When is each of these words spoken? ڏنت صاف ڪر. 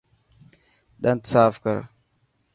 ڏنت 1.01 1.21
صاف 1.31 1.53
ڪر. 1.65 1.77